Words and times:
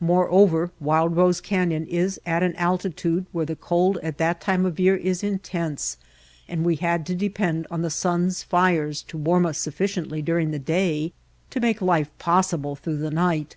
More 0.00 0.30
over 0.30 0.70
Wild 0.80 1.16
Rose 1.16 1.40
Canyon 1.40 1.86
is 1.86 2.20
at 2.26 2.42
an 2.42 2.54
altitude 2.56 3.24
where 3.32 3.46
the 3.46 3.56
cold 3.56 3.96
at 4.02 4.18
that 4.18 4.38
time 4.38 4.66
of 4.66 4.78
year 4.78 4.96
is 4.96 5.24
intense, 5.24 5.96
and 6.46 6.62
we 6.62 6.76
had 6.76 7.06
to 7.06 7.14
depend 7.14 7.66
on 7.70 7.80
the 7.80 7.88
sun's 7.88 8.42
fires 8.42 9.00
to 9.04 9.16
warm 9.16 9.46
us 9.46 9.56
sufficiently 9.56 10.20
during 10.20 10.50
the 10.50 10.58
day 10.58 11.14
to 11.48 11.58
make 11.58 11.80
life 11.80 12.10
possible 12.18 12.76
through 12.76 12.98
the 12.98 13.10
night. 13.10 13.56